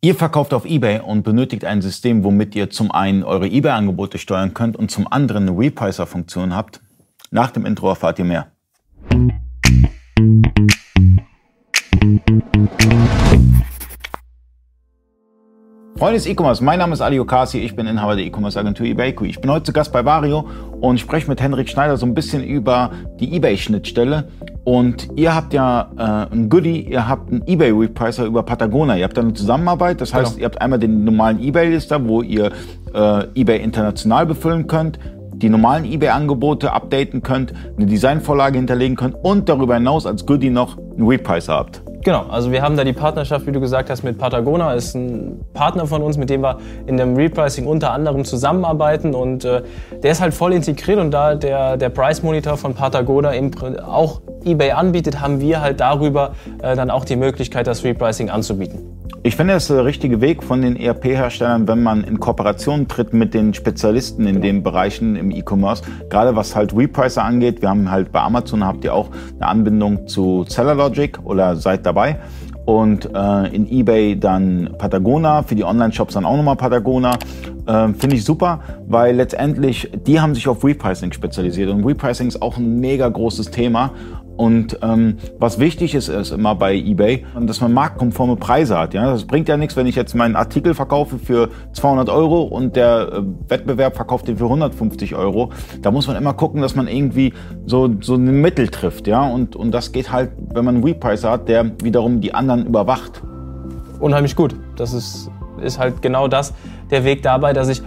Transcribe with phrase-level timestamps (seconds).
[0.00, 4.54] Ihr verkauft auf eBay und benötigt ein System, womit ihr zum einen eure eBay-Angebote steuern
[4.54, 6.80] könnt und zum anderen eine Repricer-Funktion habt.
[7.32, 8.52] Nach dem Intro erfahrt ihr mehr.
[15.96, 19.22] Freunde des E-Commerce, mein Name ist Ali Okasi, ich bin Inhaber der E-Commerce-Agentur eBayQ.
[19.22, 20.48] Ich bin heute zu Gast bei Vario
[20.80, 24.30] und spreche mit Henrik Schneider so ein bisschen über die eBay-Schnittstelle.
[24.68, 28.96] Und ihr habt ja äh, ein Goodie, ihr habt einen eBay-Repricer über Patagonia.
[28.96, 30.40] Ihr habt da eine Zusammenarbeit, das heißt, genau.
[30.40, 32.52] ihr habt einmal den normalen eBay-Lister, wo ihr
[32.92, 34.98] äh, eBay international befüllen könnt
[35.38, 40.76] die normalen eBay-Angebote updaten könnt, eine Designvorlage hinterlegen könnt und darüber hinaus als Goodie noch
[40.76, 41.80] einen Repricer habt.
[42.02, 45.40] Genau, also wir haben da die Partnerschaft, wie du gesagt hast, mit Patagonia, ist ein
[45.52, 49.62] Partner von uns, mit dem wir in dem Repricing unter anderem zusammenarbeiten und äh,
[50.02, 53.32] der ist halt voll integriert und da der, der Price Monitor von Patagonia
[53.84, 58.98] auch eBay anbietet, haben wir halt darüber äh, dann auch die Möglichkeit, das Repricing anzubieten.
[59.24, 63.12] Ich finde, das ist der richtige Weg von den ERP-Herstellern, wenn man in Kooperation tritt
[63.12, 65.82] mit den Spezialisten in den Bereichen im E-Commerce.
[66.08, 67.60] Gerade was halt Repricer angeht.
[67.60, 72.20] Wir haben halt bei Amazon habt ihr auch eine Anbindung zu Sellerlogic oder seid dabei.
[72.64, 77.14] Und äh, in eBay dann Patagona, für die Online-Shops dann auch nochmal Patagona.
[77.66, 81.70] Äh, Finde ich super, weil letztendlich, die haben sich auf Repricing spezialisiert.
[81.70, 83.92] Und Repricing ist auch ein mega großes Thema.
[84.38, 88.94] Und ähm, was wichtig ist, ist immer bei eBay, dass man marktkonforme Preise hat.
[88.94, 89.10] Ja?
[89.10, 93.12] Das bringt ja nichts, wenn ich jetzt meinen Artikel verkaufe für 200 Euro und der
[93.14, 95.50] äh, Wettbewerb verkauft den für 150 Euro.
[95.82, 97.32] Da muss man immer gucken, dass man irgendwie
[97.66, 99.08] so, so ein Mittel trifft.
[99.08, 99.28] Ja?
[99.28, 103.20] Und, und das geht halt, wenn man einen Repricer hat, der wiederum die anderen überwacht.
[103.98, 104.54] Unheimlich gut.
[104.76, 106.54] Das ist, ist halt genau das,
[106.92, 107.82] der Weg dabei, dass ich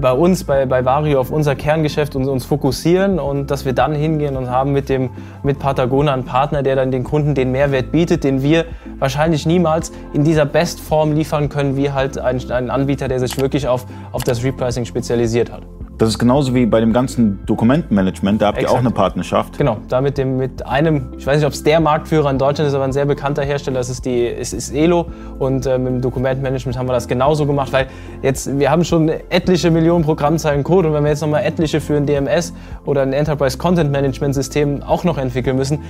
[0.00, 3.94] bei uns, bei, bei Vario, auf unser Kerngeschäft uns, uns fokussieren und dass wir dann
[3.94, 5.10] hingehen und haben mit, dem,
[5.42, 8.66] mit Patagonia einen Partner, der dann den Kunden den Mehrwert bietet, den wir
[8.98, 13.68] wahrscheinlich niemals in dieser Bestform liefern können, wie halt ein, ein Anbieter, der sich wirklich
[13.68, 15.62] auf, auf das Repricing spezialisiert hat.
[15.98, 18.72] Das ist genauso wie bei dem ganzen Dokumentenmanagement, da habt Exakt.
[18.72, 19.58] ihr auch eine Partnerschaft.
[19.58, 22.68] Genau, da mit, dem, mit einem, ich weiß nicht, ob es der Marktführer in Deutschland
[22.68, 25.06] ist, aber ein sehr bekannter Hersteller, das ist, die, ist, ist Elo.
[25.40, 27.88] Und äh, mit dem Dokumentenmanagement haben wir das genauso gemacht, weil
[28.22, 31.96] jetzt, wir haben schon etliche Millionen Programmzeilen Code und wenn wir jetzt nochmal etliche für
[31.96, 32.54] ein DMS
[32.86, 35.80] oder ein Enterprise Content Management System auch noch entwickeln müssen,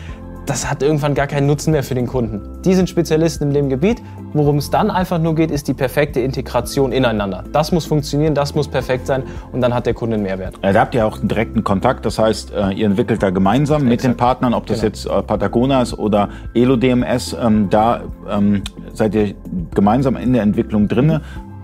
[0.49, 2.63] das hat irgendwann gar keinen Nutzen mehr für den Kunden.
[2.65, 4.03] Die sind Spezialisten in dem Gebiet.
[4.33, 7.45] Worum es dann einfach nur geht, ist die perfekte Integration ineinander.
[7.53, 9.23] Das muss funktionieren, das muss perfekt sein
[9.53, 10.55] und dann hat der Kunde einen Mehrwert.
[10.63, 12.07] Ja, da habt ihr auch einen direkten Kontakt.
[12.07, 13.91] Das heißt, äh, ihr entwickelt da gemeinsam Exakt.
[13.91, 14.87] mit den Partnern, ob das genau.
[14.89, 17.37] jetzt äh, Patagonia ist oder Elo DMS.
[17.43, 18.63] Ähm, da ähm,
[18.95, 19.35] seid ihr
[19.75, 21.21] gemeinsam in der Entwicklung drinne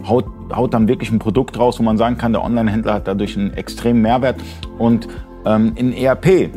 [0.06, 3.37] haut, haut dann wirklich ein Produkt raus, wo man sagen kann, der Online-Händler hat dadurch
[3.37, 4.37] einen extremen Mehrwert.
[4.78, 5.09] Und
[5.47, 6.51] ähm, in ERP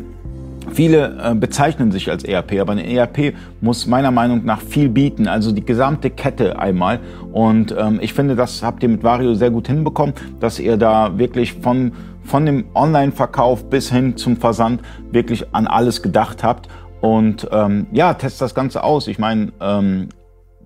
[0.72, 5.26] Viele äh, bezeichnen sich als ERP, aber ein ERP muss meiner Meinung nach viel bieten,
[5.26, 7.00] also die gesamte Kette einmal.
[7.32, 11.18] Und ähm, ich finde, das habt ihr mit Vario sehr gut hinbekommen, dass ihr da
[11.18, 11.92] wirklich von,
[12.24, 16.68] von dem Online-Verkauf bis hin zum Versand wirklich an alles gedacht habt.
[17.00, 19.06] Und ähm, ja, testet das Ganze aus.
[19.06, 20.08] Ich meine, ähm,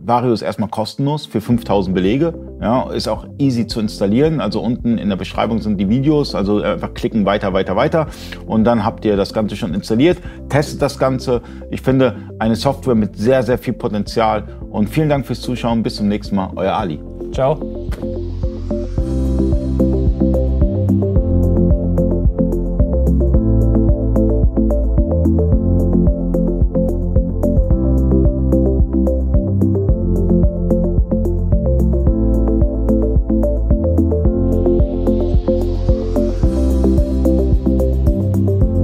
[0.04, 2.34] Vario ist erstmal kostenlos für 5000 Belege.
[2.60, 4.40] Ja, ist auch easy zu installieren.
[4.40, 6.34] Also unten in der Beschreibung sind die Videos.
[6.34, 8.06] Also einfach klicken weiter, weiter, weiter.
[8.46, 10.18] Und dann habt ihr das Ganze schon installiert.
[10.48, 11.42] Testet das Ganze.
[11.70, 14.44] Ich finde eine Software mit sehr, sehr viel Potenzial.
[14.70, 15.82] Und vielen Dank fürs Zuschauen.
[15.82, 16.50] Bis zum nächsten Mal.
[16.56, 17.00] Euer Ali.
[17.32, 17.81] Ciao.